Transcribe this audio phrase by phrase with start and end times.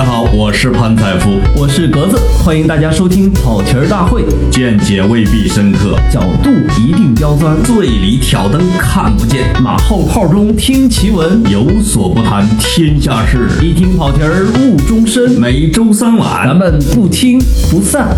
[0.00, 4.24] 家好，我是潘采夫，我是格子，欢迎大家收听跑题儿大会。
[4.50, 6.48] 见解未必深刻，角度
[6.80, 15.32] 一定刁钻，醉里挑灯看不见，马后炮中听奇闻，有所不谈天下事，一听跑题儿误终身。
[15.32, 17.38] 每周三晚，咱们不听
[17.70, 18.08] 不散。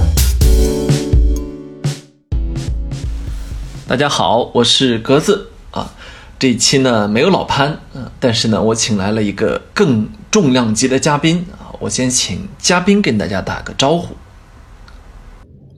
[3.89, 5.91] 大家好，我是格子啊。
[6.39, 11.62] 这一期呢没有老潘，嗯，但是呢我请来了一个更重量级的嘉宾啊。
[11.83, 14.15] 我先请嘉宾跟大家打个招呼。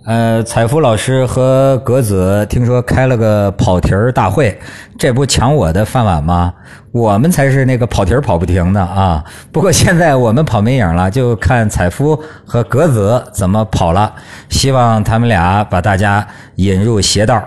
[0.04, 4.60] 呃，采夫老师和格子听说开了个跑题儿大会，
[4.98, 6.52] 这不抢我的饭碗吗？
[6.92, 9.24] 我们才是那个跑题儿跑不停的啊！
[9.50, 14.14] 不过现在我们跑没影了，就看采夫和格子怎么跑了。
[14.50, 17.42] 希望他们俩把大家引入邪道。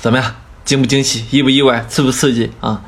[0.00, 0.32] 怎么样？
[0.64, 1.26] 惊不惊喜？
[1.30, 1.84] 意不意外？
[1.86, 2.80] 刺不刺激啊？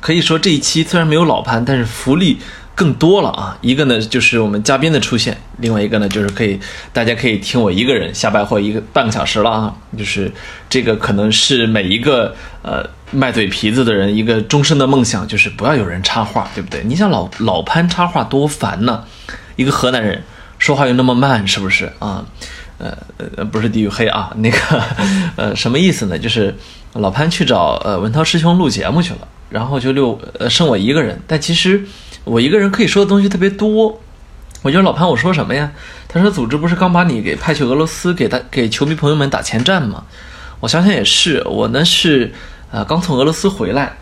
[0.00, 2.38] 可以说这一期虽然没有老潘，但是福利。
[2.78, 3.58] 更多了啊！
[3.60, 6.60] 一个呢就是我们嘉宾的出现，另外一个呢就是可以
[6.92, 9.74] 大家可以听我一个人瞎白话一个半个小时了啊！
[9.98, 10.30] 就是
[10.70, 16.80] 这个可能是每一个呃卖嘴皮子的人一个终身的梦想，就是不要有人插话，对不对？
[16.84, 19.02] 你想老老潘插话多烦呢？
[19.56, 20.22] 一个河南人
[20.60, 22.24] 说话又那么慢，是不是啊？
[22.78, 22.96] 呃
[23.36, 24.58] 呃不是地域黑啊，那个
[25.34, 26.16] 呃什么意思呢？
[26.16, 26.54] 就是
[26.92, 31.84] 老潘去找呃文涛师兄录节目去了，然后就六呃剩我一个人，但其实。
[32.28, 34.00] 我一个人可以说的东西特别多，
[34.62, 35.72] 我觉得老潘，我说什么呀？
[36.06, 40.04] 他说组织不是刚把你给派去俄罗斯，给他给球迷朋友们打前站吗？
[40.60, 42.32] 我想想也是，我呢是
[42.70, 43.96] 呃刚从俄罗斯回来，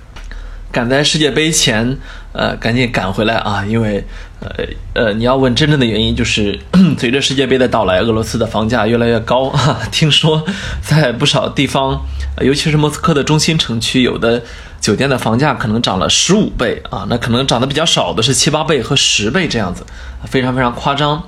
[0.72, 1.98] 赶在世界杯前，
[2.36, 4.04] 呃赶紧赶回来啊，因为
[4.40, 4.48] 呃
[4.94, 6.58] 呃你要问真正的原因，就是
[6.98, 10.44] 随着世界杯的到来，俄罗斯的房价越来越高啊， 听说
[10.80, 12.00] 在不少地方，
[12.42, 14.42] 尤其是莫斯科的中心城区，有的。
[14.78, 19.84] 酒店的房价可能涨了十五倍啊，那可能涨得比较少的是七八倍和十倍这样子，
[20.26, 21.20] 非常非常夸张。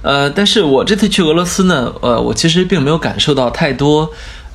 [0.00, 4.10] 呃，但是我这次去俄罗斯呢，呃，我其实并没有感受到太多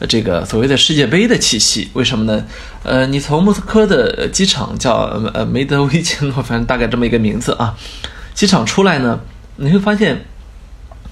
[0.08, 1.90] 这个所谓的世界杯的气息。
[1.94, 2.46] 为什么呢？
[2.84, 7.75] 呃，你从莫斯科的机场叫呃梅德韦杰诺，反正大概这么一个名字啊，
[8.34, 9.19] 机场出来呢，
[9.56, 10.25] 你会发现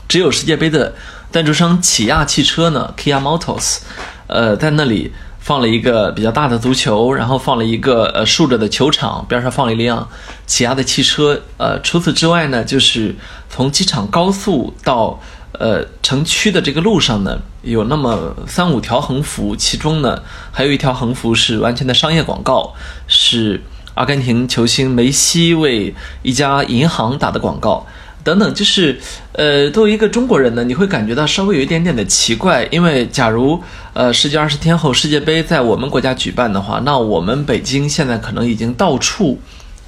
[0.07, 0.93] 只有世界杯的
[1.31, 3.79] 赞助商起亚汽车呢，Kia Motors，
[4.27, 5.13] 呃，在那里。
[5.37, 10.09] 放了一个比较大的足球，然后放了一个呃竖着的球场，边上放了一辆
[10.47, 11.39] 起亚的汽车。
[11.57, 13.15] 呃，除此之外呢，就是
[13.47, 15.21] 从机场高速到
[15.59, 20.21] 呃城区的这个路上呢，有那么三五条横幅，其中呢
[20.51, 22.73] 还有一条横幅是完全的商业广告，
[23.07, 23.61] 是
[23.93, 27.85] 阿根廷球星梅西为一家银行打的广告。
[28.23, 28.99] 等等，就是，
[29.33, 33.61] 呃，作为一个中国人呢，你会感觉到稍微有一点点的奇怪，因为假如，
[33.93, 39.39] 呃，十几二十天后世界杯在我们国家举办的话，那我们北京现在可能已经到处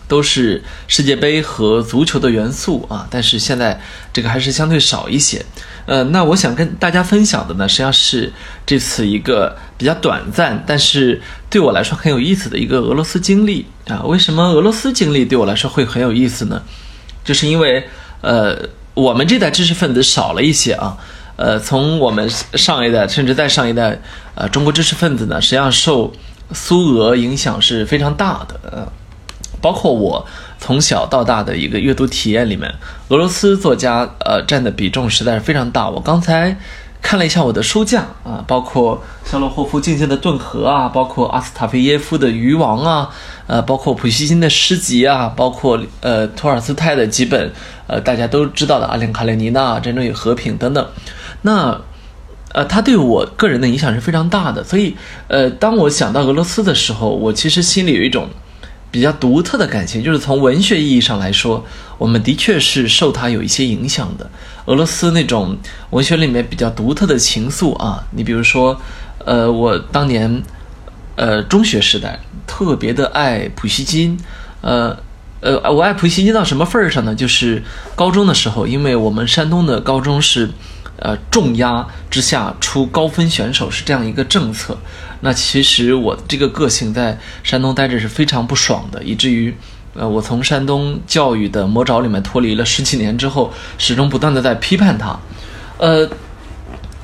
[0.08, 3.80] 都是世界杯和足球的元素啊，但是现在
[4.12, 5.46] 这个还是相对少一些。
[5.86, 8.32] 呃，那我想跟大家分享的呢，实际上是
[8.66, 14.04] 这次一个比较短暂，但是对我来说很有意思的一个俄罗斯经历啊。
[14.04, 16.62] 为什么俄罗斯经历对我来说会很有意思呢？
[17.24, 17.88] 就是因为。
[18.20, 18.58] 呃，
[18.96, 20.98] 我们这代知识分子少了一些啊。
[21.36, 24.02] 呃，从我们上一代，甚至再上一代，
[24.34, 26.12] 呃，中国知识分子呢，实际上受
[26.52, 28.60] 苏俄影响是非常大的。
[28.64, 28.92] 呃，
[29.62, 30.26] 包括我
[30.60, 32.74] 从小到大的一个阅读体验里面，
[33.10, 35.90] 俄罗斯作家呃占的比重实在是非常大。
[35.90, 36.58] 我刚才。
[37.00, 43.10] 看了一下我的书架啊，包括肖洛霍夫《静静的顿河》啊，包括阿斯塔菲耶夫的《渔王》啊，
[43.46, 47.54] 呃，包括普希金的诗集啊，包括呃托尔斯泰的几本
[47.86, 50.86] 呃大家都知道的《阿列卡列尼娜》《战争与和平》等等。
[51.44, 51.80] 那
[52.54, 54.64] 呃，他对我个人的影响是非常大的。
[54.64, 54.98] 所以
[55.28, 58.28] 呃，当我想到俄罗斯的时候，我其实心里有一种。
[58.90, 61.66] 比较独特的感情，就是从文学意义上来说，
[61.98, 64.30] 我们的确是受他有一些影响的。
[64.66, 65.58] 俄罗斯那种
[65.92, 68.80] 文学里面比较独特的情愫啊，你比如说，
[69.26, 70.44] 呃，我当年，
[71.16, 74.18] 呃，中学时代特别的爱普希金，
[74.62, 74.98] 呃，
[75.42, 77.14] 呃，我爱普希金到什么份儿上呢？
[77.14, 77.64] 就是
[77.96, 80.50] 高中的时候，因为我们山东的高中是。
[81.00, 84.76] 呃，重压之下出高分选手是这样一个政策。
[85.22, 89.56] 那其实我这个个性在山东待着是非常不爽的，以至于，
[89.94, 95.20] 呃，我从山东教育的魔爪里面脱离了十几年之后，始终不断的在批判他。
[95.78, 96.10] 呃，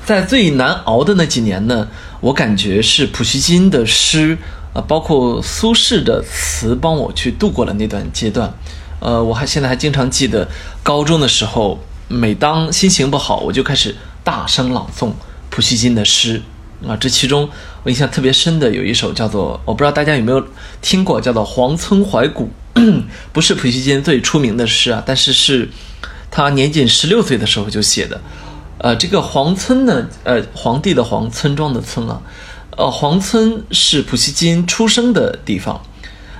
[0.05, 1.87] 在最难熬的那几年呢，
[2.19, 4.37] 我感觉是普希金的诗，
[4.73, 8.51] 呃，包括苏轼的词，帮我去度过了那段阶段。
[8.99, 10.47] 呃，我还现在还经常记得
[10.81, 11.79] 高中的时候。
[12.07, 15.11] 每当心情不好，我就开始大声朗诵
[15.49, 16.41] 普希金的诗，
[16.87, 16.95] 啊。
[16.97, 17.49] 这其中
[17.83, 20.45] 我印象特别深的有一首叫做，我不知道大家有没有
[20.81, 22.49] 听过，叫做《黄村怀古》，
[23.31, 25.69] 不是普希金最出名的诗啊，但是是
[26.29, 28.21] 他年仅十六岁的时候就写的。
[28.79, 32.21] 呃，这个黄村呢，呃，皇帝的黄，村庄的村啊，
[32.75, 35.81] 呃，黄村是普希金出生的地方。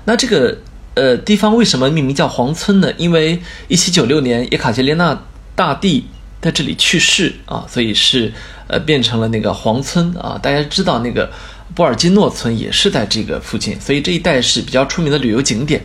[0.06, 0.58] 那这个
[0.96, 2.92] 呃地方为什么命名叫黄村呢？
[2.98, 5.18] 因为一七九六年叶卡捷琳娜
[5.56, 6.06] 大帝
[6.42, 8.32] 在这里去世啊，所以是
[8.68, 10.40] 呃变成了那个黄村啊。
[10.42, 11.32] 大家知道那个
[11.76, 15.84] 波尔金诺村也是在这个附近，所以这一带是比较出名的旅游景点。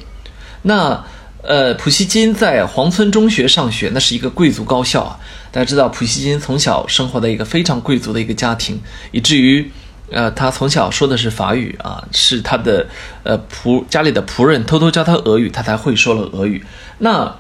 [0.63, 1.05] 那
[1.41, 5.19] 呃，普希金在黄村中学上学，那是一个贵族高校啊。
[5.53, 8.79] 大家知道，普希金从小生活在一个非常贵族的一个家庭，
[9.13, 9.71] 以至于，
[10.11, 12.87] 呃，他从小说的是法语啊，是他的
[13.23, 16.63] 呃仆家里的仆人偷偷教他俄语，他才会说了俄语。
[16.99, 17.35] 那，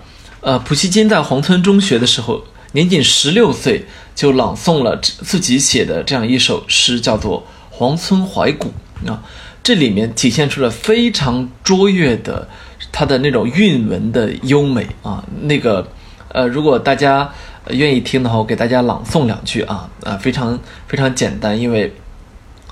[0.49, 2.43] 呃，普希金在黄村中学的时候，
[2.73, 3.85] 年仅十六岁
[4.15, 8.73] 就朗诵了自己写的这样一首诗，叫做《黄村怀古》
[9.11, 9.23] 啊。
[9.63, 12.49] 这里面体现出了非常卓越的
[12.91, 15.23] 他的那种韵文的优美啊。
[15.43, 15.87] 那个，
[16.31, 17.31] 呃，如果大家。
[17.71, 21.93] 愿意听的话，我给大家朗诵两句啊啊，非常非常简单，因为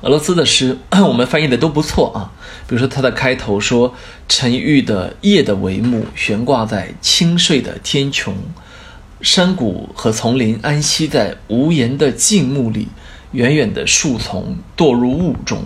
[0.03, 0.77] 俄罗斯的诗
[1.09, 2.31] 我们翻译的都不错啊。
[2.69, 3.95] 比如说它的开头说
[4.29, 8.33] ：“沉郁的夜的帷幕悬挂在清睡的天穹，
[9.21, 12.89] 山谷和丛林安息在无言的静穆里，
[13.33, 15.65] 远远的树丛堕入雾中。”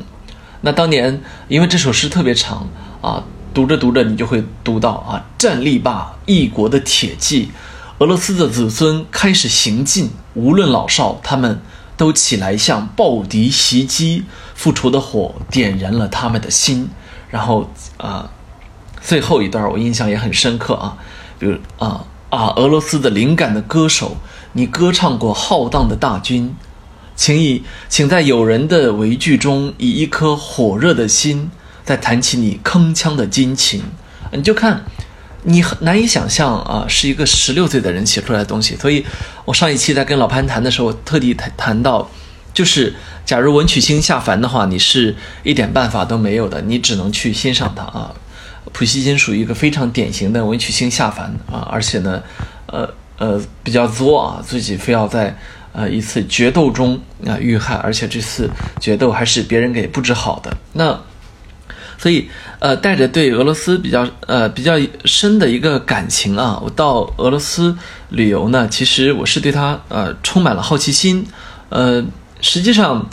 [0.62, 2.68] 那当年因为这首诗特别长
[3.00, 3.24] 啊，
[3.54, 7.50] 读着读着你就会读到啊，站立吧，一国的铁骑。
[7.98, 11.60] 俄罗斯的子孙开始行进，无论老少，他们
[12.00, 14.24] 都起来向暴敌袭击。
[14.54, 16.88] 复仇的火点燃了他们的心。
[17.28, 18.30] 然后啊，
[19.02, 20.96] 最后一段我印象也很深刻啊，
[21.38, 24.16] 比如啊啊，俄罗斯的灵感的歌手，
[24.52, 26.56] 你歌唱过浩荡的大军，
[27.14, 31.50] 请以请在友人的围聚中，以一颗火热的心，
[31.84, 33.82] 再弹起你铿锵的金琴。
[34.32, 34.84] 你就看。
[35.42, 38.76] 你很难以想象啊，是一个十六岁的人写出来的东西。
[38.76, 39.04] 所以，
[39.44, 42.10] 我上一期在跟老潘谈的时候，特地谈谈到，
[42.52, 42.94] 就是
[43.24, 48.14] 假如文曲星下凡的话，你是一点办法都没有的，你只能去欣赏它啊。
[48.72, 52.22] 普希金属于一个非常典型的文曲星下凡啊，而且呢，
[52.66, 55.34] 呃呃比较作啊，自己非要在
[55.72, 60.54] 呃一次决斗中啊遇害，而且这次决斗还是别人给布置好的。
[60.72, 61.00] 那。
[62.00, 62.30] 所以，
[62.60, 64.72] 呃，带着对俄罗斯比较呃比较
[65.04, 67.76] 深的一个感情啊，我到俄罗斯
[68.08, 71.26] 旅游呢，其实我是对它呃充满了好奇心，
[71.68, 72.02] 呃，
[72.40, 73.06] 实际上，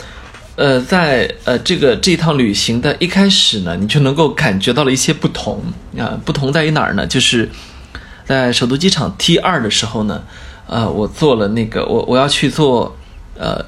[0.56, 5.62] 呃，在呃这个这趟旅行的一开始呢，你就能够感觉到了一些不同
[5.98, 7.06] 啊，不同在于哪儿呢？
[7.06, 7.50] 就是
[8.24, 10.22] 在首都机场 T 二的时候呢，
[10.66, 12.96] 呃，我坐了那个我我要去坐
[13.36, 13.62] 呃。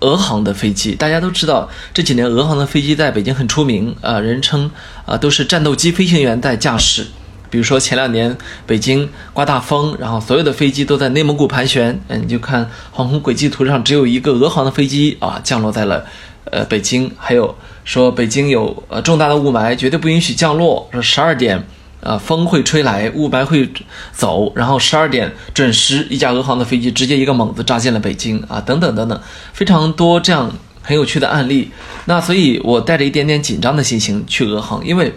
[0.00, 4.70] 俄航的飞机，大家都知道，这几年俄航的飞机在北京很出名啊，人称
[5.04, 7.06] 啊都是战斗机飞行员在驾驶。
[7.48, 16.04] 比如说前两年北京刮大风，然后所有的飞机都在内蒙古盘旋，嗯，你就看航空轨迹图上只有一个俄航的飞机啊降落在了
[16.50, 17.10] 呃北京。
[17.16, 21.64] 还有说北京有呃重大的雾霾，绝对不允许降落，说十二点。
[22.02, 23.68] 啊，风会吹来，雾霾会
[24.12, 29.20] 走，然后十二点准时，一架俄航的飞机直接一个猛子扎进了北京啊，等等等等，
[29.52, 30.52] 非常多这样
[30.82, 31.70] 很有趣的案例。
[32.04, 35.12] 那所以，我带着一点点紧张的心情去俄航，因为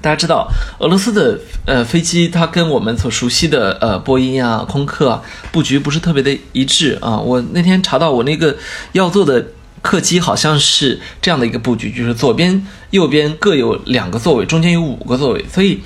[0.00, 0.48] 大家知道，
[0.78, 7.18] 俄罗斯的呃飞机它跟我们所熟悉的呃波音啊、空客啊布局不是特别的一致啊。
[7.18, 8.56] 我那天查到我那个
[8.92, 9.44] 要坐的。
[9.82, 15.80] 客机好像是这样的一个布局，就是左边、右边各有两个座位，中间有五个座位，所以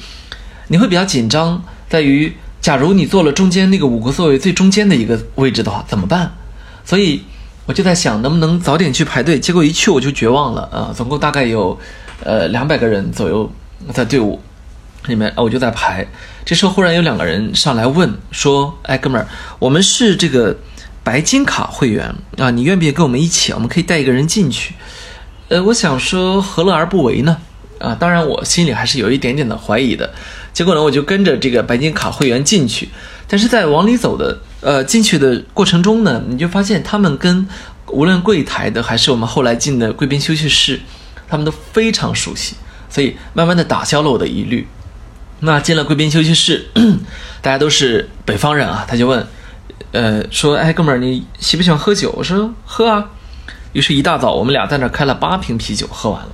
[0.68, 6.30] 你会比较紧张，在于假如你坐了中间那个五个座位最中间的一个位置的话，怎么办？
[6.84, 7.22] 所以
[7.64, 9.40] 我就在想，能不能早点去排队？
[9.40, 10.92] 结果一去我就绝望了啊！
[10.94, 11.76] 总共大概有
[12.22, 13.50] 呃两百个人左右
[13.94, 14.38] 在队伍
[15.06, 16.06] 里面，我就在排。
[16.44, 19.26] 这时候忽然有两个人上来问说：“哎，哥们儿，
[19.58, 20.54] 我们是这个。”
[21.06, 23.52] 白金卡会员啊，你愿不愿意跟我们一起？
[23.52, 24.74] 我们可以带一个人进去。
[25.46, 27.36] 呃，我想说何乐而不为呢？
[27.78, 30.12] 啊，当然我心里还是有一点点的怀疑的。
[30.52, 32.88] 结果呢，我就跟着这个白金卡会员进去。
[33.28, 37.46] 但是在往里走的呃进去的过程中呢，你就发现他们跟
[37.86, 40.80] 无论柜台的还是我们后来进的贵宾休息室，
[41.28, 42.56] 他们都非常熟悉，
[42.90, 44.66] 所以慢慢的打消了我的疑虑。
[45.38, 46.66] 那进了贵宾休息室，
[47.40, 49.24] 大家都是北方人啊，他就问。
[49.96, 52.12] 呃，说，哎，哥们儿，你喜不喜欢喝酒？
[52.14, 53.12] 我说喝啊。
[53.72, 56.28] 于是，一大早，我们俩在那开了八瓶啤酒，喝完了。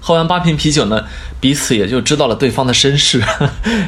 [0.00, 1.02] 喝完八瓶啤酒呢，
[1.40, 3.18] 彼此也就知道了对方的身世。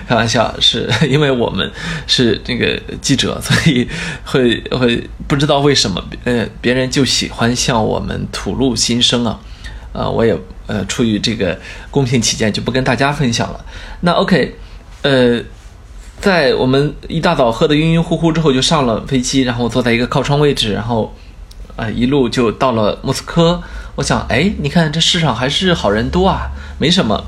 [0.08, 1.70] 开玩笑，是因为我们
[2.06, 3.86] 是这个记者，所以
[4.24, 9.38] 会会不知道为什么，呃，别人就喜欢向我们吐露心声啊。
[9.92, 10.34] 呃，我也
[10.66, 11.58] 呃出于这个
[11.90, 13.64] 公平起见，就不跟大家分享了。
[14.00, 14.56] 那 OK，
[15.02, 15.38] 呃，
[16.20, 21.14] 在我们一大早喝的晕晕乎乎之后，就上了飞机，然后坐在一个靠窗位置，然后
[21.76, 23.62] 啊、一路就到了莫斯科。
[23.94, 27.24] 我想，哎，你看这世上还是好人多啊，没什么。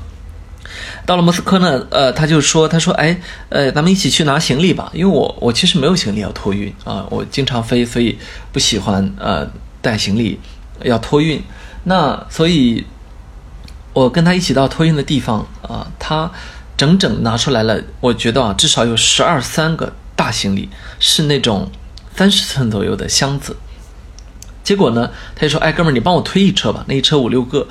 [1.05, 3.19] 到了莫斯科呢，呃，他就说，他说，哎，
[3.49, 8.17] 呃，咱们一起去拿行李吧，因为我我其实没有行李要托运啊、我经常飞，所以
[8.51, 9.47] 不喜欢呃
[9.81, 10.39] 带行李
[10.83, 11.41] 要托运。
[11.83, 12.85] 那所以，
[13.91, 16.31] 我跟他一起到托运的地方啊、他
[16.75, 21.69] 整整拿出来了，我觉得啊，至少有十二三个大行李，是那种
[22.15, 23.55] 三十寸左右的箱子。
[24.63, 27.67] 结果呢，他就说：“哎，哥们儿，你帮我推一车吧，那一车五六个。”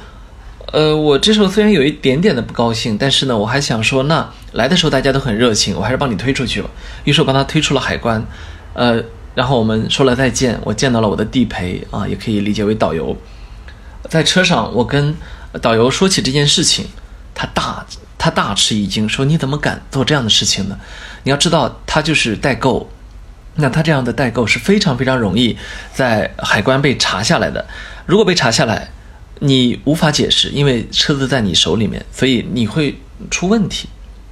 [0.73, 6.71] 呃，我这时候虽然有一点点的不高兴，但是呢，我还想说，那来的时候大家都很热情，我还是帮你推出去吧。
[7.05, 8.25] 于是我帮他推出了海关，
[8.73, 9.03] 呃，
[9.35, 13.15] 然后我们说了再见，我见到了我的地陪啊，也可以理解为导游。
[14.09, 15.15] 在车上，我跟
[15.61, 16.87] 导游说起这件事情，
[17.35, 17.85] 他大
[18.23, 20.79] 他大吃一惊，说：“你怎么敢做这样的事情呢？
[21.25, 22.89] 你要知道，他就是代购。”
[23.57, 25.59] 那他这样的代购是非常非常容易
[25.93, 27.67] 在海关被查下来的。
[28.07, 28.91] 如果被查下来，
[29.41, 32.97] 你无法解释，因为车子在你手里面，所以你会
[33.29, 33.89] 出问题。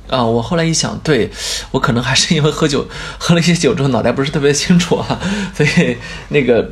[0.08, 1.28] 啊，我后来一想，对
[1.72, 5.18] 我可能还是因为喝酒，喝了一些酒之后脑袋不是特别清楚啊，
[5.52, 5.96] 所以
[6.28, 6.70] 那个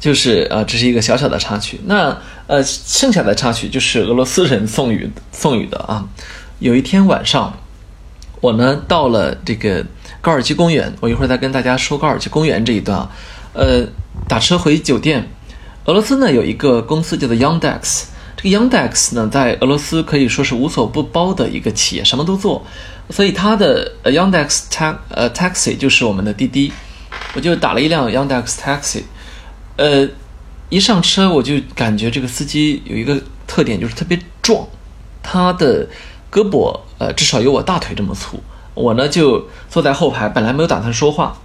[0.00, 1.78] 就是呃，这是一个小小的插曲。
[1.84, 2.16] 那
[2.48, 6.04] 呃，剩下的插曲就是俄罗斯人送予送予的啊。
[6.58, 7.56] 有一天晚上，
[8.40, 9.84] 我呢到了这个
[10.20, 13.10] 高尔基公园，我一会儿再跟大家说高尔基公园这一段啊。
[13.52, 13.86] 呃，
[14.28, 15.28] 打车回酒店，
[15.84, 18.04] 俄罗斯呢有一个公司叫做 Yandex，
[18.36, 22.64] 这个 Yandex 呢在俄罗斯可以说是无所不包的一个企业，什么都做，
[23.10, 26.72] 所以它的呃 Yandex ta 呃 taxi 就是我们的滴滴，
[27.34, 29.02] 我就打了一辆 Yandex taxi，
[29.76, 30.08] 呃，
[30.68, 34.66] 一上车我就感觉这个司机有一个特点，就是特别壮，
[35.22, 35.86] 他的
[36.30, 38.40] 胳膊呃至少有我大腿这么粗。
[38.74, 41.36] 我呢就坐在后排，本来没有打算说话，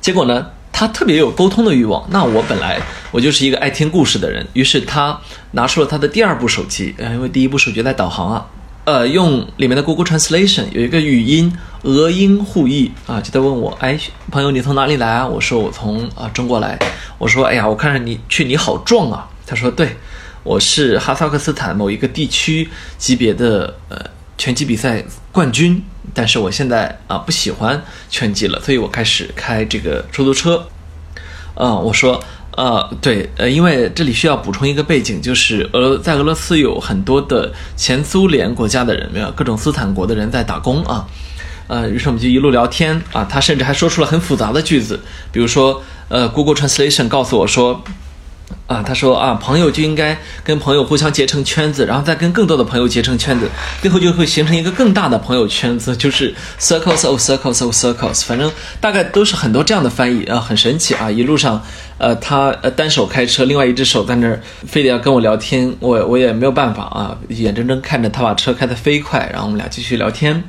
[0.00, 2.08] 结果呢他特别有沟通的欲望。
[2.10, 5.20] 那我本来我就是一个爱听故事的人，于是他
[5.52, 8.46] 拿出了他的第二部手机，呃，因为第一部手机在导航啊，
[8.84, 13.96] 呃，用里面的 Google Translation 有一个语音俄英互译啊，就在问我，哎，
[14.28, 15.26] 朋友你从哪里来啊？
[15.26, 16.76] 我说我从啊中国来。
[17.16, 19.28] 我说，哎呀，我看着你去你好壮啊。
[19.46, 19.96] 他说，对，
[20.42, 23.96] 我是哈萨克斯坦某一个地区级别的呃
[24.36, 25.80] 拳击比赛冠军，
[26.12, 30.66] 但是我现在啊不喜欢拳击了，所以我开始开这个出租车。
[31.54, 32.20] 啊、我说，
[32.54, 41.06] 呃，对，呃，因为这里需要补充一个背景，就是俄在俄罗斯有很多的前苏联国家的人，没有各种斯坦国的人在打工啊。
[41.68, 47.82] 呃，于是我们就一路聊天啊，他甚至还说出了很复杂的句子，比如说，呃，Google Translation 告诉我说，
[48.66, 53.48] 啊，他说啊，朋友就应该跟朋友互相结成圈子，然后再跟更多的朋友结成圈子，
[53.80, 61.10] 最后就会形成一个更大的朋友圈子，就是 circles of circles of circles，反正大概都是很多这样的翻译啊，很神奇啊！
[61.10, 61.62] 一路上，
[62.02, 70.42] 呃，他呃单手开车，另外一只手在那儿非得要跟我聊天，我我也没有办法啊，眼睁睁看着他把车开得飞快，然后我们俩继续聊天，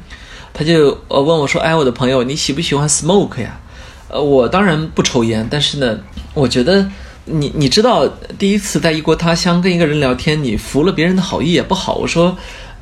[0.51, 3.59] 他就呃问我说，哎，我的朋友，你喜不喜欢 smoke 呀？
[4.07, 5.99] 呃，我当然不抽烟，但是呢，
[6.33, 6.89] 我觉得
[7.25, 8.07] 你你知道，
[8.39, 11.93] 第一次在异国他乡跟一个人聊天，你服了别人的好意也不好。
[11.93, 12.35] 我说，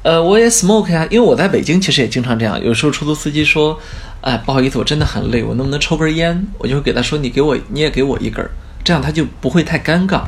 [0.04, 3.78] 呃，我也 smoke 呀，因为我在北京其实也经常这样，有时候出租司机说，
[4.22, 6.48] 哎，不好意思，我真的很累，我能不能抽根烟？
[6.58, 8.50] 我就会给他说，你给我，你也给我一根儿，
[8.84, 10.22] 这样他就不会太尴尬。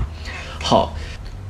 [0.62, 0.96] 好，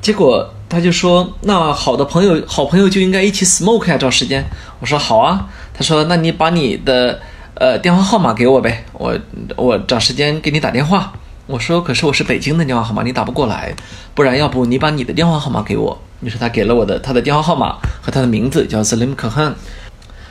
[0.00, 4.44] 结果他就说，那好的朋友，好朋友就应该一起 smoke 呀，找时间。
[4.80, 5.48] 我说好啊。
[5.76, 7.20] 他说，那你把你的
[7.54, 9.18] 呃电话号码给我呗，我
[9.56, 11.12] 我找时间给你打电话。
[11.46, 13.74] 我说，可是我是北京的电话号码，你打不过来，
[14.14, 16.00] 不然要不你把你的电话号码给我。
[16.20, 19.54] 于是他给了我的他的电话号码和他的名字，叫 Slim k h a n。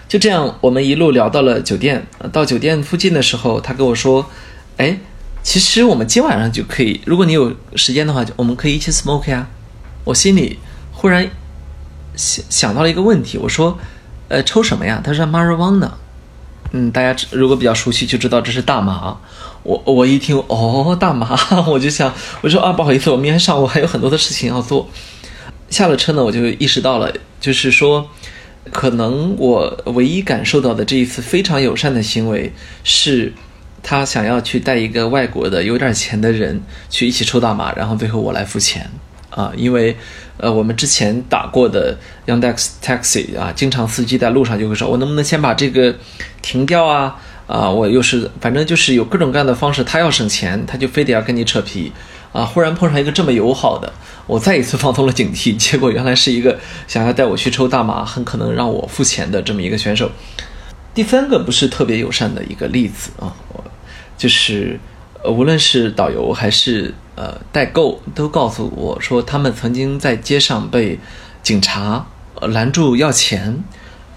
[0.08, 2.08] 就这样，我们一路聊到了酒店。
[2.32, 4.25] 到酒店附近的时候，他跟我说
[4.77, 4.98] ：“哎，
[5.44, 9.48] 其实我们今晚上就可以，如果你有时间的话，就我们可以一起 smoke 呀。”
[10.06, 10.58] 我心里
[10.92, 11.30] 忽然
[12.16, 13.78] 想想到了一个问题，我说
[14.30, 15.92] ：“呃，抽什么呀？”他说：“marijuana。”
[16.76, 19.18] 嗯，大家如果比较熟悉就知道这是大麻。
[19.62, 24.90] 我我一听哦，大麻， 我就想，我说啊，不好意思，我明天上午还有很多的事情要做。
[25.70, 28.10] 下了车呢，我就意识到了，就是说，
[28.72, 32.52] 可能我唯一感受到的这一次非常友善的行为，
[32.84, 33.34] 是
[33.84, 36.60] 他想要去带一个外国的有点钱的人
[36.90, 38.90] 去一起抽大麻，然后最后我来付钱
[39.30, 39.96] 啊，因为
[40.38, 45.94] 呃我们之前打过的 Yandex Taxi 啊，经常司机在路上就会说，我能不能先把这个
[46.42, 47.16] 停掉啊？
[47.46, 51.92] 啊，我又是反正就是有各种各样的方式，他要省钱，他就非得要跟你扯皮
[52.32, 52.46] 啊。
[52.46, 53.92] 忽然碰上一个这么友好的，
[54.25, 60.10] 我再一次放松了警惕，结果原来是一个想要带我去抽大麻，很可能让我付钱的这么一个选手。
[60.94, 63.63] 第三个不是特别友善的一个例子啊，我
[64.24, 64.80] 就是
[65.22, 70.98] 呃无论是导游还是呃代购，都告诉我说他们曾经在街上被
[71.42, 72.06] 警察
[72.39, 73.62] 拦住要钱。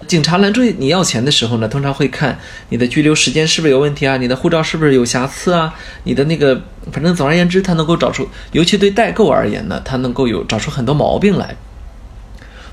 [0.07, 11.57] 警察拦住你要钱的时候呢，通常会看你的拘留时间是不是有问题啊，你的护照是不是有瑕疵啊，你的那个，反正总而言之，他能够找出，尤其对代购而言呢，他能够有找出很多毛病来。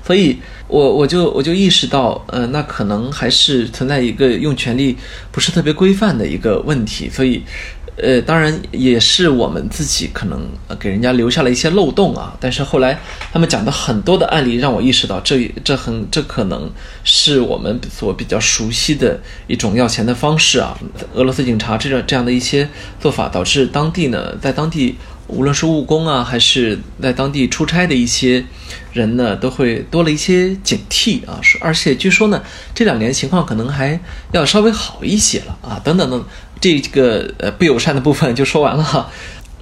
[0.06, 0.38] 所以，
[0.74, 4.96] 我我就我就意识到，呃，那可能还是存在一个用权力
[5.30, 7.08] 不是特别规范的一个问题。
[7.08, 7.40] 所以，
[7.96, 10.40] 呃，当然也是我们自己可能
[10.80, 12.36] 给人家留下了一些漏洞啊。
[12.40, 12.98] 但是后来
[13.32, 16.68] 他们讲的很多的案例，让我意识到，这这很这可能
[17.04, 20.76] 是我们所比较熟悉的一种要钱的方式啊。
[21.14, 24.96] 俄罗斯警察这样这样的一些做法，导致当地呢，在当地。
[25.26, 28.44] 无论是务工啊，还是在当地出差的一些
[28.92, 31.40] 人呢，都会多了一些警惕啊。
[31.60, 32.42] 而且据说呢，
[32.74, 33.98] 这两年情况可能还
[34.32, 35.80] 要稍微好一些了啊。
[35.82, 36.24] 等等等，
[36.60, 39.10] 这个呃不友善的部分就说完了哈。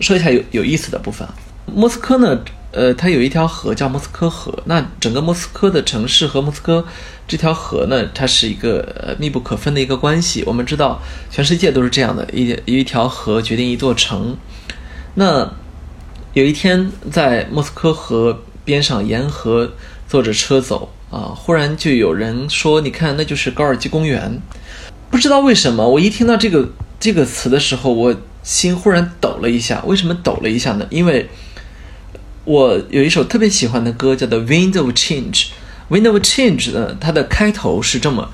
[0.01, 1.27] 说一下有有意思的部分。
[1.73, 2.41] 莫斯科呢，
[2.73, 4.53] 呃，它有一条河叫莫斯科河。
[4.67, 6.85] 那整个莫斯科的城市和莫斯科
[7.29, 10.43] 这条河呢，它是一个呃密不可分的一个关系。
[10.45, 11.01] 我们知道，
[11.31, 14.37] 全世界都是这样的，一一条河决定一座城。
[15.15, 15.53] 那
[16.33, 19.73] 有一天在莫斯科河边上沿河
[20.09, 24.41] 坐着车走啊，忽然就有人说：“你看，那就是高尔基公园。”
[25.11, 29.83] 不知道为什么，我一听到这个这个词的时候，我心忽然抖了一下。
[29.85, 30.87] 为什么抖了一下呢？
[30.89, 31.29] 因为
[32.45, 35.31] 我有一首特别喜欢的歌，叫做《Wind of Change》。
[35.91, 38.31] 《Wind of Change》呢，它的开头是这么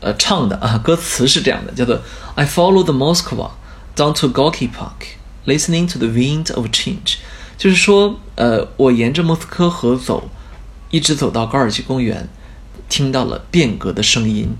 [0.00, 2.00] 呃唱的啊，歌词是这样的，叫做
[2.34, 3.50] “I follow the Moscow
[3.94, 5.17] down to Gorky Park”。
[5.48, 7.14] Listening to the wind of change，
[7.56, 10.28] 就是说，呃，我沿着莫斯科河走，
[10.90, 12.28] 一直走到高尔基公园，
[12.90, 14.50] 听到了变革的声音。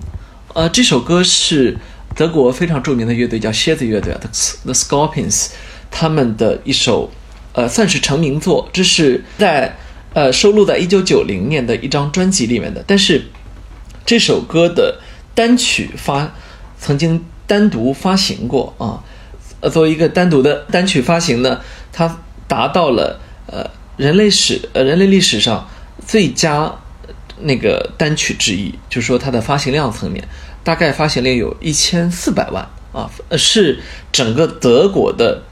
[0.55, 1.77] 呃，这首歌是
[2.17, 4.31] 德国非常著名的乐队叫蝎子乐队 The
[4.65, 5.49] The Scorpions，
[5.91, 7.11] 他们的一首，
[7.53, 8.71] 呃，算是成名作。
[8.73, 9.77] 这是在
[10.15, 12.83] 呃收录在一九九零年的一张专辑里面的。
[12.87, 13.27] 但是
[14.07, 15.03] 这首歌的
[15.35, 16.33] 单曲发
[16.81, 19.05] 曾经单独发行过啊。
[19.61, 21.61] 呃作为一个单独的单曲发行呢，
[21.93, 25.69] 它达到了呃人类史呃人类历史上
[26.07, 26.73] 最佳
[27.41, 30.27] 那个单曲之一，就是说它的发行量层面，
[30.63, 33.81] 大概发行量有一千四百万啊，是
[34.13, 35.43] 整个德国的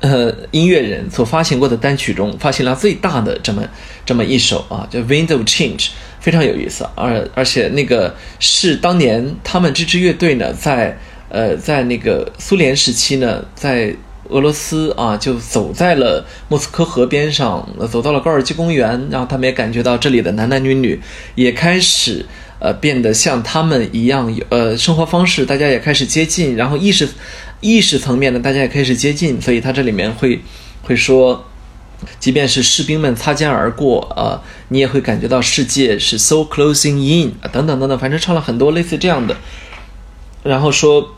[0.00, 3.62] 呃音乐人所发行过的单曲中发行量最大的这么
[4.04, 5.78] 这么一首啊，叫《Wind of Change》，
[6.20, 10.98] 非常有意思，而而且那个是当年他们这支乐队呢在。
[11.30, 13.94] 呃，在那个苏联时期呢，在
[14.28, 21.00] 俄罗斯啊，就走在了莫斯科河边上，走到了高尔基公园，然后他们也感觉到这里的男男女女
[21.34, 22.26] 也开始
[22.60, 27.08] 呃变得像他们一样，呃，生活方式大家也开始接近，然后意识
[27.60, 30.40] 意识层面呢，大家也开始接近，所以他这里面会
[30.82, 31.44] 会说，
[32.20, 39.36] 即便是士兵们擦肩而过啊，你也会感觉到世界是 so closing in 等等等等，反正唱了很多类似这样的，
[40.42, 41.14] 然后说。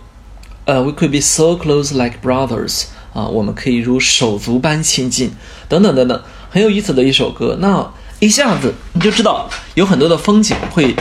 [0.64, 5.32] 呃，We could be so close like brothers 啊，我们可以如手足般亲近，
[5.68, 7.56] 等等等等，很有意思的一首歌。
[7.60, 10.94] 那一下子你就知道，有很多的风景会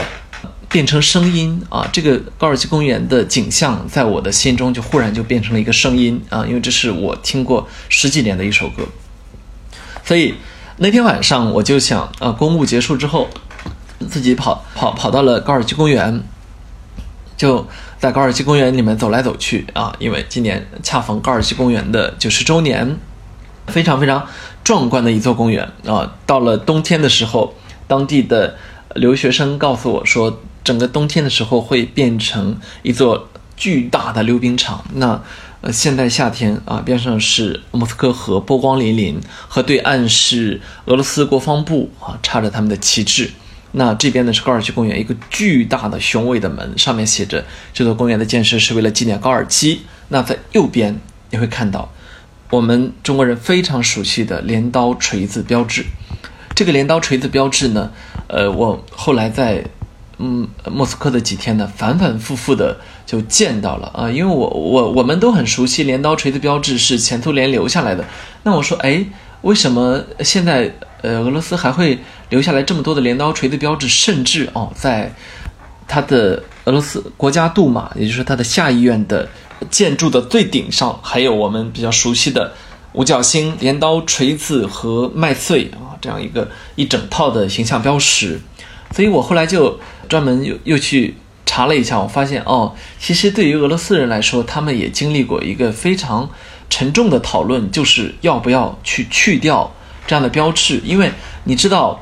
[0.68, 1.88] 变成声音啊。
[1.92, 8.82] 这个高尔基公园的景象，在我的心中就忽然就变成了一个声音啊，因为这是我听过十几年的一首歌。
[10.04, 10.34] 所以
[10.78, 13.28] 那天晚上我就想啊，公务结束之后，
[14.10, 16.24] 自己跑跑跑到了高尔基公园，
[17.36, 17.64] 就。
[18.02, 22.98] 在高尔基公园里面走来走去啊，因为今年恰逢高尔基公园的九十周年，
[23.68, 24.26] 非常非常
[24.64, 26.12] 壮观的一座公园啊。
[26.26, 27.54] 到了冬天的时候，
[27.86, 28.56] 当地的
[28.96, 34.84] 留学生告诉我说，整个冬天的时候会变成一座巨大的溜冰场。
[34.94, 35.22] 那
[35.60, 39.14] 呃，现在夏天啊，边上是莫斯科河，波光粼粼，
[39.46, 43.30] 河对岸是俄罗斯国防部啊，插着他们的旗帜。
[43.74, 49.80] 那这边呢是高尔基公园，一个巨大的雄伟的门，上面写着这座公园的建设是为了纪念高尔基。
[50.08, 51.90] 那在右边你会看到
[52.50, 55.86] 我们中国人非常熟悉的镰刀锤子标志。
[56.54, 57.90] 这个镰刀锤子标志呢，
[58.28, 59.64] 呃，我后来在
[60.18, 68.04] 嗯莫斯科的几天呢，反反复复的就见到了啊，因为我我我们都很熟悉镰刀锤子标志是前苏联留下来的。
[68.42, 69.06] 那我说，哎。
[69.42, 71.98] 为什么现在呃俄罗斯还会
[72.30, 75.12] 留下来这么多的镰刀锤的标志，甚至哦在
[75.86, 79.28] 它的俄罗斯国家杜马，也就是它的下议院的
[79.68, 82.52] 建筑的最顶上，还有我们比较熟悉的
[82.92, 88.40] 五角星、镰刀、锤子和麦穗啊，这样一个一整套的形象标识。
[88.94, 96.30] 所以我后来就专门又又去查了一下，我发现哦，其实对于俄罗斯人来说，他们也经历过一个非常
[96.72, 99.70] 沉重的讨论，就是要不要去去掉
[100.06, 101.12] 这样的标志，因为
[101.44, 102.00] 你知道。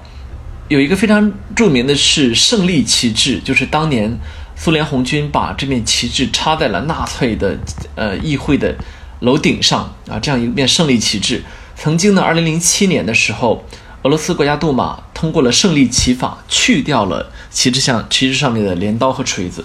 [0.70, 4.16] 有一个非常著名的是胜利旗帜，就是当年
[4.54, 7.58] 苏联红军把这面旗帜插在了纳粹的
[7.96, 8.72] 呃议会的
[9.18, 11.42] 楼顶上啊，这样一面胜利旗帜。
[11.74, 13.64] 曾经呢，二零零七年的时候，
[14.02, 19.64] 俄罗斯国家杜马通过了胜利旗法，去掉了旗帜上旗帜上面的镰刀和锤子。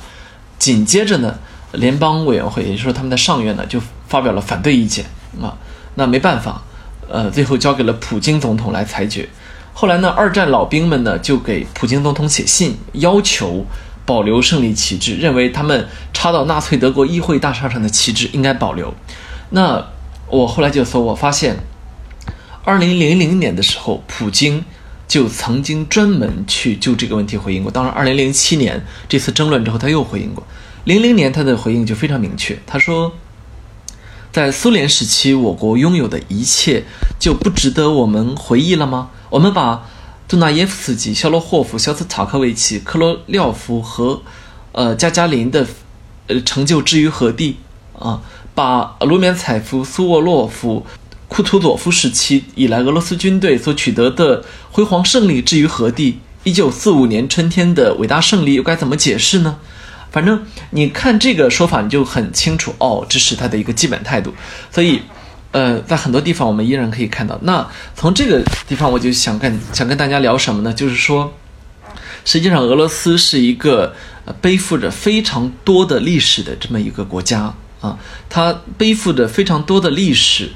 [0.57, 1.37] 紧接着呢，
[1.73, 5.05] 联邦委员会，也就是说他们的上院呢，就发表了反对意见
[5.41, 5.57] 啊。
[5.95, 6.61] 那没办法，
[7.07, 9.29] 呃，最后交给了普京总统来裁决。
[9.73, 13.65] 后来呢，二战老兵们呢就给普京总统写信，要求
[14.05, 18.93] 保留胜利旗帜，认为他们插到纳粹德国议会大厦上的旗帜应该保留。
[19.49, 19.85] 那
[20.27, 21.57] 我后来就搜，我发现，
[22.63, 24.63] 二零零零年的时候，普京
[25.07, 27.71] 就曾经专门去就这个问题回应过。
[27.71, 30.45] 当然，二零零七年这次争论之后，他又回应过。
[30.83, 33.13] 零零年他的回应就非常明确，他说。
[34.35, 36.83] 在苏联时期，我国拥有的一切
[37.17, 39.09] 就不值得我们回忆了吗？
[39.29, 39.87] 我们把
[40.27, 44.21] 杜纳耶夫斯基、肖洛霍夫、肖斯塔科维奇、克罗廖夫和
[44.73, 45.65] 呃加加林的
[46.27, 47.55] 呃成就置于何地
[47.97, 48.21] 啊？
[48.53, 50.85] 把卢缅采夫、苏沃洛夫、
[51.29, 56.19] 库图佐夫时期以来俄罗斯军队所取得的辉煌胜利置于何地？
[56.43, 59.59] 一九四五年春天的伟大胜利又该怎么解释呢？
[60.15, 64.33] 反正你看这个说法，你就很清楚哦，这是他的一个基本态度。
[64.71, 65.01] 所以，
[65.51, 67.37] 呃，在很多地方我们依然可以看到。
[67.41, 70.73] 那从这个地方，我就想跟想跟大家聊什么呢？
[70.73, 71.33] 就是说，
[72.23, 73.93] 实际上俄罗斯是一个
[74.39, 77.97] 背负着非常多的历史的这么一个国家啊，
[78.29, 80.49] 它背负着非常多的历史，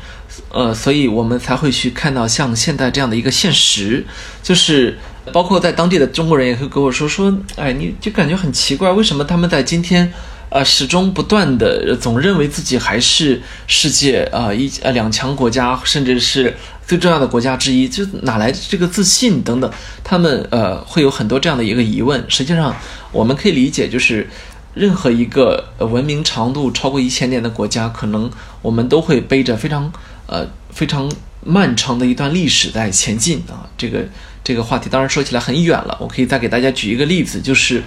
[0.53, 4.05] 呃，所以我们才会去看到像现在这样的一个现实，
[4.41, 4.97] 就是。
[5.29, 10.11] 包括在当地的中国人也会跟我说说，哎，你就感觉很奇怪，为什么他们在今天，
[10.49, 19.71] 呃，始终不断的总认为自己还是世界啊一呃两强国家，甚至是最重要的国家之一，就哪来的这个自信等等？
[20.03, 22.23] 他们呃会有很多这样的一个疑问。
[22.27, 22.75] 实际上，
[23.11, 24.27] 我们可以理解，就是
[24.73, 28.29] 任何一个文明长度超过一千年的国家，可能
[28.61, 29.91] 我们都会背着非常
[30.27, 31.11] 呃非常
[31.45, 34.05] 漫长的一段历史在前进啊，这个。
[34.43, 37.83] 这个话题当然说起来很远了，我可以再给大家举一个例子，就是，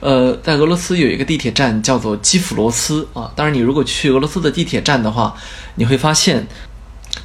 [0.00, 3.30] 呃，在俄罗斯有一个地铁站叫做基辅罗斯啊。
[3.36, 5.36] 当然，你如果去俄罗斯的地铁站的话，
[5.74, 6.46] 你会发现，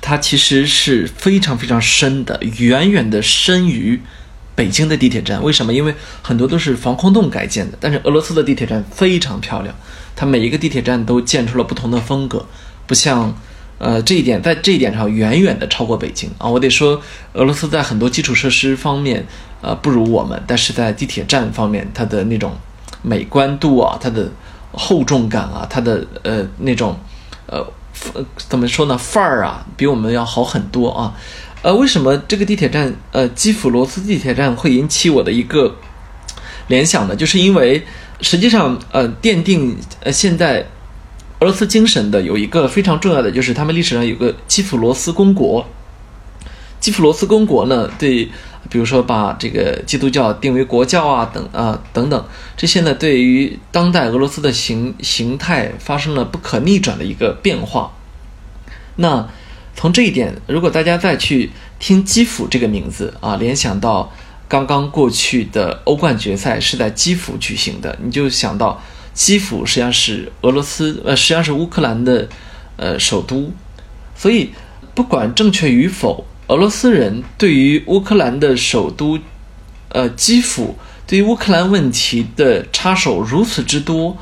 [0.02, 4.02] 它其实是非常非常深的，远远的深于
[4.54, 5.42] 北京的地铁站。
[5.42, 5.74] 为什么？
[5.74, 7.78] 因为很多都是防空洞改建的。
[7.80, 9.74] 但是俄罗斯的地铁站非常漂亮，
[10.16, 12.46] 它每一个地铁站都建出了不同的风格，
[12.86, 13.34] 不像。
[13.84, 16.48] 呃，这一点在这一点上远远的超过北京啊！
[16.48, 17.02] 我得说，
[17.34, 19.26] 俄罗斯在很多基础设施方面，
[19.60, 22.54] 呃，不如我们，但是在地铁站方面，它的那种
[23.02, 24.32] 美观度啊，它的
[24.72, 26.98] 厚重感啊，它的呃那种
[27.48, 27.62] 呃
[28.38, 31.14] 怎么说呢范儿啊，比我们要好很多啊！
[31.62, 35.76] 呃，为什么这个地铁站呃基辅罗斯地铁站会引起我的一个
[36.68, 37.14] 联想呢？
[37.14, 37.86] 就是因为
[38.22, 40.66] 实际上呃奠定呃现在。
[41.44, 45.68] 俄罗斯精神的有一个非常重要的，就是他们历史上有个基辅罗斯公国。
[46.80, 48.30] 基辅罗斯公国呢，对，
[48.70, 52.26] 比如说把这个基督教定为国教啊，等啊等等，
[52.56, 57.92] 这些呢，对于当代俄罗斯的形形态发生了不可逆转的一个变化。
[58.96, 59.28] 那
[59.76, 64.14] 从这一点，如果大家再去听基辅这个名字啊，联想到
[64.48, 68.82] 刚刚过去的欧冠决赛是在基辅举行的，你就想到。
[69.14, 72.28] 基辅实际上是俄罗斯，呃，实际上是乌克兰的，
[72.78, 73.52] 呃，首都。
[74.16, 74.52] 所以，
[74.96, 79.20] 不管正确与否，俄罗斯人对于乌克兰的首都，
[79.90, 84.18] 呃，基辅，对于乌克兰问题的插手如此之多，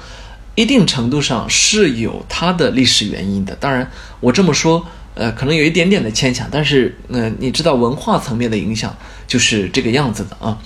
[0.55, 3.55] 一定程度上是有它的历史原因的。
[3.55, 8.95] 当然，我这么说，呃，可能有一点点的牵强，但是，呃，你知道文化层面的影响
[9.27, 10.57] 就是这个样子的啊。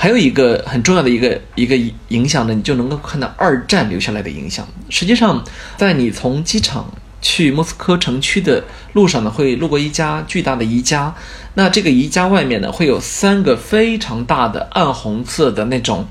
[0.00, 1.76] 还有一个很重要的一个一个
[2.08, 4.64] 影响呢，你就能够看到二战留下来的影响。
[4.88, 5.44] 实际上，
[5.76, 6.88] 在你从机场
[7.20, 11.12] 去莫斯科城区的路上呢，会路过一家巨大的宜家。
[11.54, 16.06] 那这个宜家外面呢，会有三个非常大的暗红色的那种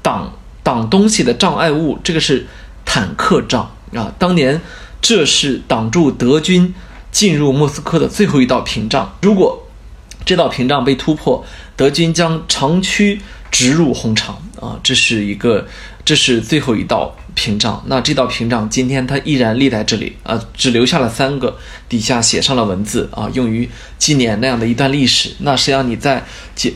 [0.00, 2.46] 挡挡东西的障碍物，这个是
[2.84, 4.14] 坦克障啊。
[4.16, 4.60] 当年
[5.02, 6.72] 这是挡住德军
[7.10, 9.16] 进入莫斯科的最后一道屏障。
[9.20, 9.67] 如果
[10.28, 11.42] 这道屏障被突破，
[11.74, 13.18] 德军将长驱
[13.50, 14.78] 直入红场啊！
[14.82, 15.66] 这是一个，
[16.04, 17.82] 这是最后一道屏障。
[17.86, 21.56] 那这道屏障今天它依然立在这里啊，只留下了三个，
[21.88, 25.30] 底下写上了文字啊，用于纪念那样的一段历史。
[25.38, 26.22] 那实际上你在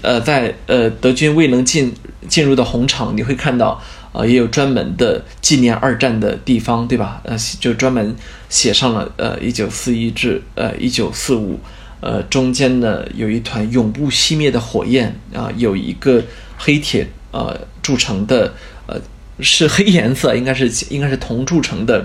[0.01, 1.93] 呃在呃德军未能进
[2.27, 3.79] 进入的红场，你会看到
[4.15, 7.21] 啊，也有专门的纪念二战的地方，对吧？
[7.25, 8.17] 呃，就专门
[8.49, 11.61] 写上了呃一九四一至呃一九四五。
[12.03, 16.21] 呃，中间呢有一团永不熄灭的火焰啊，有一个
[16.59, 18.53] 黑铁呃铸成的，
[18.89, 19.01] 呃
[19.39, 22.05] 是黑颜色，应该是应该是铜铸成的，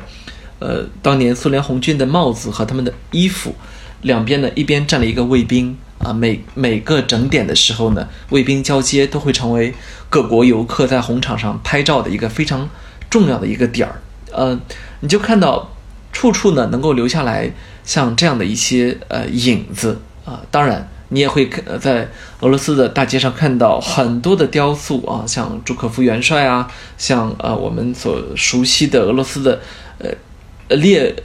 [0.59, 3.55] 呃，当年苏联红军的帽子和他们的衣服，
[4.03, 9.73] 两边呢一边站了一个卫兵啊，每每个整点的时候呢，卫兵交接都会成为
[10.11, 12.69] 各国游客在红场上拍照的一个非常
[13.09, 13.99] 重要的一个点儿，
[14.31, 14.59] 呃，
[14.99, 15.71] 你就看到
[16.13, 17.51] 处处呢能够留下来。
[17.87, 22.09] 像这样的一些呃影子啊，当然你也会看在
[22.41, 29.61] 俄罗斯的大街上看到很多的雕塑啊，像朱可夫元帅啊，像呃我们所熟悉的俄罗斯的
[29.99, 31.15] 呃列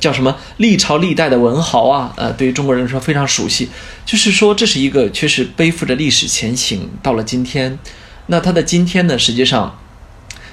[0.00, 3.68] 叫什么历朝历代的文豪啊，呃对于中国人来说非常熟悉，
[4.06, 7.78] 就是说这是一个确实背负着历史前行到了今天，
[8.28, 9.78] 那它的今天呢，实际上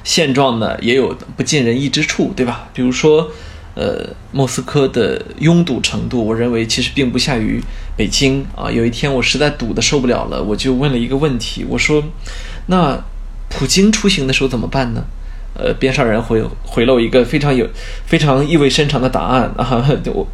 [0.03, 2.67] 现状呢也有不尽人意之处，对吧？
[2.73, 3.31] 比如说。
[3.75, 7.61] 呃，莫斯科的拥堵程度，我认为其实并不下于
[7.97, 8.71] 北京啊。
[8.71, 12.01] 有一天我实在堵得受不了了，我就问了一个问题，我说
[12.67, 12.97] ：“那
[13.49, 15.03] 普京出行的时候怎么办呢？”
[15.57, 17.65] 呃，边上人回回了我一个非常有、
[18.05, 19.85] 非常意味深长的答案 啊。
[20.13, 20.27] 我，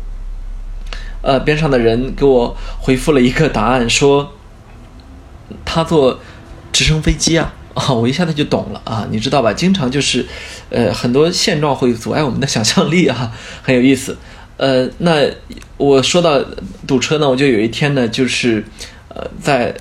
[1.22, 4.34] 呃，边上的人给我回复了一个答案，说
[5.66, 6.20] 他坐
[6.72, 7.54] 直升飞机啊。
[7.76, 9.54] 啊，我一下子就懂了啊，你知道吧？
[9.54, 10.26] 经常就是，
[10.70, 13.32] 呃，很多现状会阻碍我们的想象力啊，
[13.62, 14.18] 很有意思。
[14.58, 15.26] 呃，那
[15.78, 16.44] 我说到
[16.86, 18.64] 堵车呢，我就有一天呢，就是，
[19.08, 19.74] 呃，在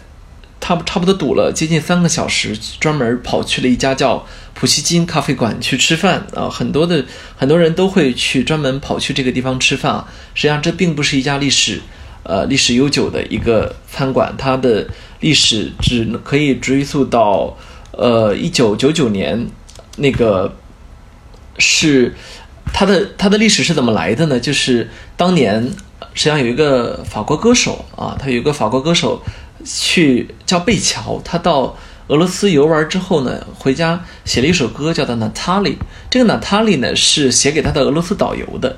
[0.61, 4.24] 差不差不多堵了接近三个小时，专门跑去了一家叫
[4.55, 6.48] 普希金咖啡馆去吃饭啊。
[6.48, 7.05] 很多的
[7.37, 10.09] 很多人都会去专门跑去这个地方吃饭啊。
[10.35, 11.81] 实际上，这并不是一家历史，
[12.22, 14.87] 呃，历史悠久的一个餐馆，它的
[15.18, 17.59] 历史只可以追溯到。
[17.92, 19.48] 呃，一九九九年，
[19.96, 20.57] 那个
[21.59, 22.14] 是
[22.72, 24.38] 它的它的历史是怎么来的呢？
[24.38, 25.62] 就是当年
[26.14, 29.22] 实际上有一个法国歌手啊，他有一个法国歌手
[29.64, 31.76] 去叫贝乔，他到
[32.07, 35.70] 俄罗斯游玩之后呢，回家写了一首歌，叫做《娜塔莉》。
[36.09, 38.76] 这个娜塔莉呢是写给他的俄罗斯导游的。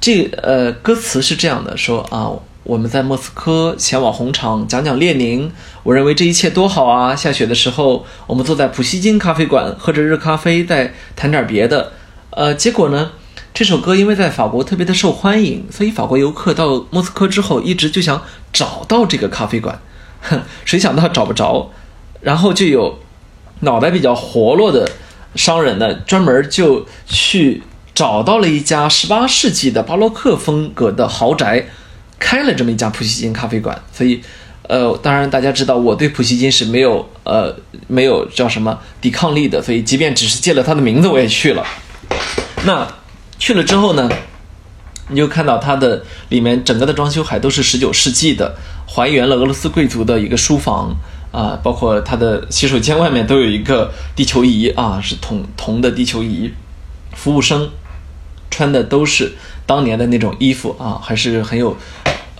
[0.00, 2.30] 这呃歌词是这样的，说啊。
[2.64, 5.50] 我们在莫斯科前往红场讲讲列宁，
[5.82, 7.14] 我认为这一切多好啊！
[7.16, 11.92] 下雪的时候，我们坐在普希金咖啡馆喝着热咖啡，再谈点别的。
[12.30, 13.10] 呃，结果呢，
[13.52, 18.22] 这首歌因为在法国特别的受欢迎，所以法国游客到莫斯科之后一直就想
[18.52, 19.80] 找到这个咖啡馆，
[20.20, 21.68] 哼， 谁想到找不着，
[22.20, 23.00] 然后就有
[23.60, 24.88] 脑袋比较活络的
[25.34, 31.66] 商人呢，专门就去找到了一家十八世纪的巴洛克风格的豪宅。
[32.22, 34.22] 开了这么一家普希金咖啡馆，所以，
[34.68, 37.54] 呃，当然大家知道我对普希金是没有呃
[37.88, 41.66] 没有叫什么抵抗力的，所以即便只是借了他的名字，我也去了。
[42.64, 42.86] 那
[43.40, 44.08] 去了之后呢，
[45.08, 48.56] 你就看到它的里面整个的装修还都是十九世纪的，
[48.86, 50.94] 还原了俄罗斯贵族的一个书房
[51.32, 56.52] 啊，包括它的洗手间外面都有一个地球仪啊，是铜铜的地球仪，
[57.14, 57.68] 服务生
[58.48, 59.32] 穿的都是
[59.66, 61.76] 当年的那种衣服啊，还是很有。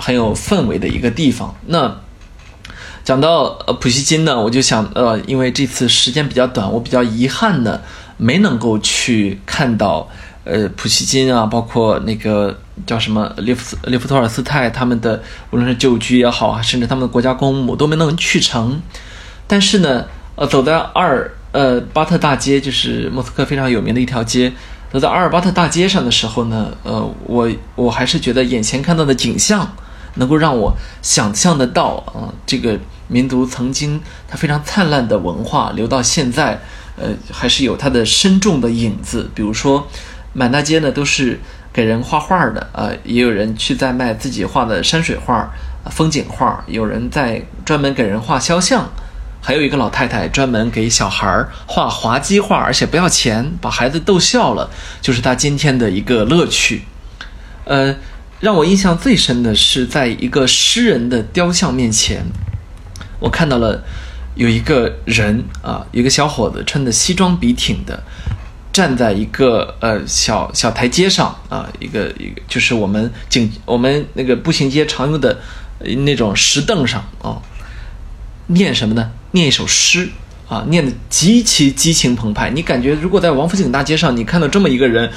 [0.05, 1.55] 很有氛围的一个地方。
[1.67, 1.97] 那
[3.05, 7.81] 讲到呃普希金呢，我就想呃，因为这次时间比较短，我比较遗憾的
[8.17, 10.09] 没能够去看到
[10.43, 18.83] 呃普希金啊，包括那个叫什么列夫斯列夫托尔斯泰他们的，无论是旧居也好，甚至他们的国家公墓都没能去成。
[19.47, 24.53] 但是呢，呃，走在阿尔呃巴特大街，就是莫斯科非常有名的一条街。
[24.93, 29.73] 走在阿尔巴特大街上的时候呢，呃，我我还是觉得眼前看到的景象。
[30.15, 36.61] 能够让我想象得到啊，这个民族曾经它非常灿烂的文化留到现在，
[36.97, 39.31] 呃，还是有它的深重的影子。
[39.35, 39.87] 比如说，
[40.33, 41.41] 满大街呢都是
[41.73, 45.51] 给人画画的啊，也有人去在卖自己画的山水画、
[45.91, 48.91] 风景画，有人在专门给人画肖像，
[49.41, 54.71] 还有一个老太太专门给小孩儿画滑稽画，而且不要钱，把孩子逗笑了，
[55.01, 56.83] 就是他今天的一个乐趣，
[57.65, 57.95] 呃。
[58.43, 62.25] 让我印象最深的是，在一个诗人的雕像面前，
[63.21, 63.85] 我看到了
[64.35, 68.03] 有一个人啊，一个小伙子穿的西装笔挺的，
[68.73, 75.39] 站在一个呃小小台阶上啊，一个一个就是我们景我们那个步行街常用的
[76.05, 77.41] 那种石凳上啊，
[78.49, 79.13] 念什么呢？
[79.31, 80.09] 念一首诗
[80.49, 82.51] 啊，念的极其激情澎湃。
[82.51, 85.09] 你感觉如果在王府井大街上，你看到这么一个人，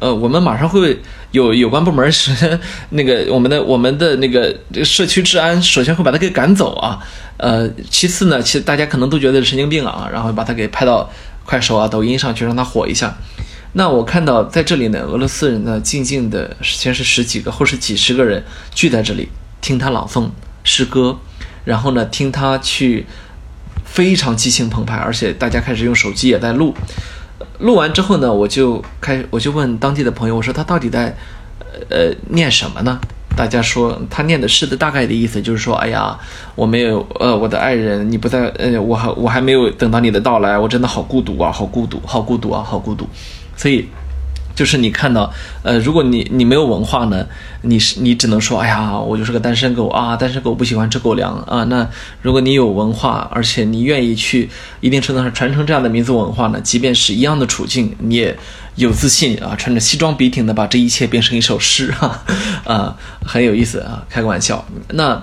[0.00, 1.00] 呃，我们马上会
[1.32, 2.58] 有 有关部门是
[2.90, 6.98] 那个我们的我们的那个社区治安，首先会把他给赶走啊。
[7.36, 11.10] 呃，其次呢，其实大家可能都觉得是神经病啊，然后把他给拍到
[11.44, 13.16] 快手啊、抖音上去，让他火一下。
[13.72, 18.42] 那我看到在这里呢，俄罗斯人呢，静静的，先是十几个，后是几十个人
[18.74, 19.28] 聚在这里
[19.60, 20.30] 听他朗诵
[20.64, 21.18] 诗歌，
[21.64, 23.04] 然后呢，听他去
[23.84, 26.74] 非常激情澎湃，而且大家开始用手机也在录。
[27.58, 31.16] 录完之后呢，我就开我就问当地的朋友，我说他到底在
[31.90, 32.98] 呃念什么呢？
[33.36, 36.18] 大家说他念的诗的大概的意思就是说，哎呀，
[36.56, 43.06] 我没有呃我的爱人，你不在，呃我还我还没有等到你的到来，我真的好孤独啊，好孤独，好孤独啊，好孤独。
[43.56, 43.88] 所以，
[44.58, 47.24] 就是你看到，呃，如果你你没有文化呢，
[47.62, 51.62] 你是你只能说，哎呀，我就是个单身狗啊，单身狗不喜欢吃狗粮啊。
[51.70, 51.88] 那
[52.22, 58.36] 如果你有文化，而且你愿意去一定程度上传承这样的民族文化呢，即便是一样的处境，你也
[58.74, 62.20] 有自信啊，穿着西装笔挺的把这一切变成一首诗，哈，
[62.64, 64.64] 啊，很有意思啊，开个玩笑。
[64.88, 65.22] 那。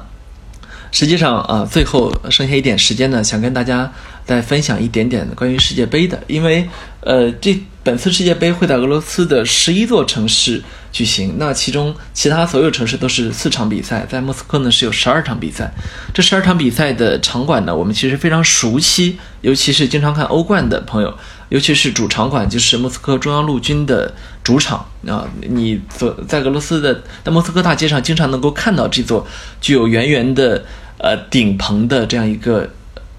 [0.92, 3.92] 实际上啊，最后剩下一点时间呢，想跟大家
[4.26, 6.68] 再分享一点点关于世界杯的，因为
[7.02, 10.62] 呃，这本次世界杯会在俄罗斯的十一座城市
[10.92, 15.72] 举行，那其中其他所有城市都是四场比赛，在莫斯科呢是有十二场比赛。
[16.14, 21.16] 这十二场比赛的场馆呢，我们其实非常熟悉，尤其是经常看欧冠的朋友，
[21.50, 24.12] 尤其是主场馆就是莫斯科中央陆军的
[24.44, 29.28] 主场啊，你走在俄罗斯的在莫斯科大街上，经常能够看到这座
[29.62, 30.66] 具有圆圆的。
[30.98, 32.70] 呃，顶棚的这样一个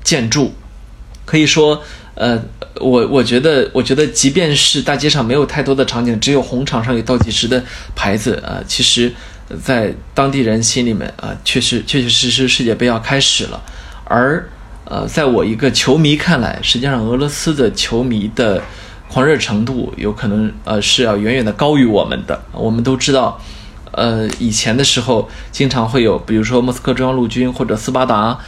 [0.03, 0.55] 建筑，
[1.27, 1.83] 可以说，
[2.15, 2.41] 呃，
[2.81, 7.63] 我我觉得，我觉得，即便是大街上没有太多的场景，只有红场上有倒计时的
[7.95, 9.13] 牌子啊，其实，
[9.63, 13.61] 在当地人心里面啊，确实确确实实世界杯要开始了。
[14.05, 14.49] 而
[14.85, 18.63] 呃，在我一个球迷看来，实际上俄罗斯的球迷的
[19.09, 22.41] 狂热程度，有可能呃是要远远的高于我们的。
[22.53, 23.41] 我们都知道。
[23.93, 28.39] 呃，以前的时候经常会有，比如说莫斯科中央陆军或者斯巴达，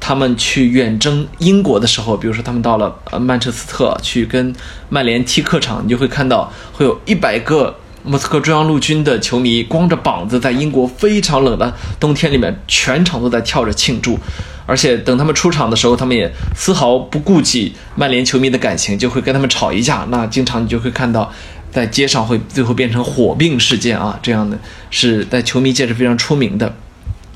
[0.00, 4.54] 他们去远征英国的时候，比如说他们到了呃曼彻斯特去跟
[4.88, 14.18] 曼联踢客场，你就会看到会有一百个莫斯科中央陆军的球迷光着膀子在英国非常冷的冬天里面，全场都在跳着庆祝，
[14.66, 20.06] 而且等他们出场的时候，他们也丝毫不顾及曼联球迷的感情，就会跟他们吵一架。
[20.10, 21.32] 那经常你就会看到。
[21.70, 24.58] 在街上会最后变成火并事件啊，这样的
[24.90, 26.74] 是在球迷界是非常出名的。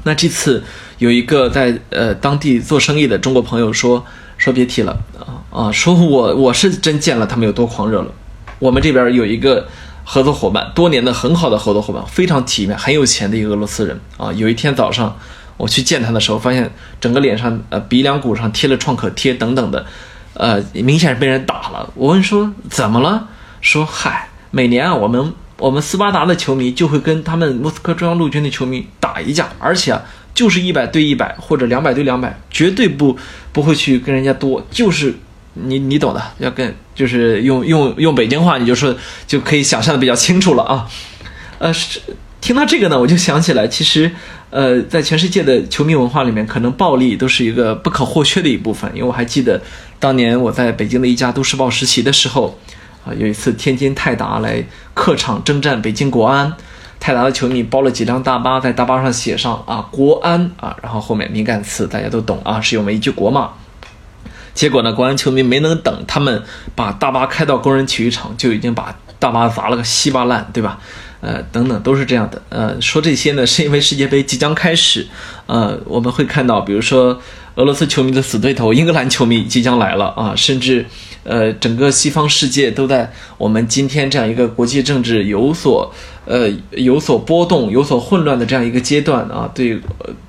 [0.04, 0.64] 那这次
[1.02, 4.06] 有一个在呃当地做生意的中国朋友说
[4.38, 8.06] 说别提了啊啊，说我我是真见了他们有多狂热了。
[8.60, 9.66] 我们这边有一个
[10.04, 14.32] 合作伙伴，多年的很好的合作伙伴，非常体面、很有钱的一个俄罗斯人啊。
[14.34, 15.18] 有一天早上
[15.56, 19.84] 我去见他的时候，发现整个脸上呃鼻梁骨上贴了创可贴等等的，
[20.34, 21.90] 呃明显是被人打了。
[21.96, 23.26] 我问说怎么了？
[23.60, 30.02] 说嗨，每年啊，我们我们斯巴达的球迷就会跟他们莫斯科中央陆军的球迷打一架，而且啊，
[30.34, 33.16] 就是一百对一百或者两百对两百，绝对不
[33.52, 35.14] 不会去跟人家多，就是
[35.54, 40.88] 你你懂的，要跟就是用用用北京话，你就说就可以想象的比较清楚了啊。
[41.58, 42.00] 呃，是
[42.40, 44.10] 听到这个呢，我就想起来，其实
[44.50, 49.60] 呃，在全世界的球迷文化里面，可能暴力都是一个不可或缺的一部分，因为我还记得
[49.98, 52.58] 当年我在北京的一家都市报实习的时候。
[53.04, 54.64] 啊，有一次天津泰达来
[54.94, 56.54] 客场征战北京国安，
[57.02, 63.50] 泰达的球迷包了几辆大巴，在大巴上写上啊国安啊，然后后面敏感词大家都懂啊，是用了一句国骂。
[64.54, 66.44] 结果呢，国安球迷没能等他们
[66.76, 70.78] 把大巴开到工人体育场，就已经把大巴砸了个稀巴烂，对吧？
[71.20, 72.40] 呃，等等都是这样的。
[72.50, 75.08] 呃，说这些呢，是因为世界杯即将开始，
[75.52, 77.20] 呃，我们会看到，比如说
[77.56, 80.86] 俄罗斯球迷的死对头英格兰球迷即将来了啊，甚至。
[81.24, 85.94] 呃，整个西方世界都在我们今天这样一个国际政治有所
[86.26, 89.80] 呃有所波动、有所混乱的这样一个阶段啊，对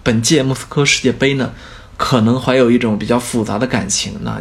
[0.03, 1.49] 本届莫斯科世界杯呢，
[1.97, 4.13] 可能怀有一种比较复杂的感情。
[4.21, 4.39] 那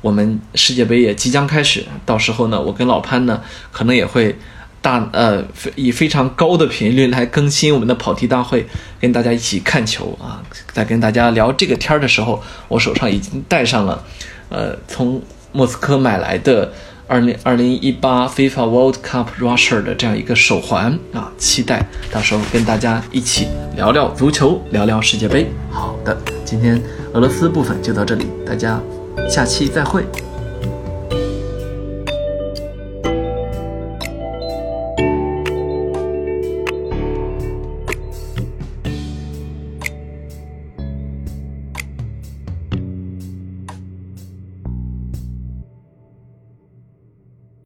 [0.00, 3.40] 我们世界杯也即将开始，到时候呢，我跟老潘呢，
[3.72, 4.38] 可能也会
[4.80, 8.66] 大呃以非常高的频率来更新我们的跑题大会，
[9.00, 10.42] 跟大家一起看球啊。
[10.72, 14.04] 在跟大家聊这个天儿的时候，我手上已经戴上了
[14.48, 15.20] 呃从。
[15.50, 16.70] 莫斯科买来的
[17.06, 25.46] 二零二零一八 FIFA World Cup Russia 的这样一个手环啊，期待到时候跟大家一起聊聊足球，聊聊世界杯。
[25.70, 26.80] 好的，今天
[27.14, 28.78] 俄罗斯部分就到这里，大家
[29.26, 30.04] 下期再会。